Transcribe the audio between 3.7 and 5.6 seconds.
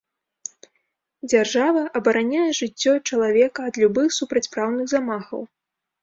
ад любых супрацьпраўных замахаў.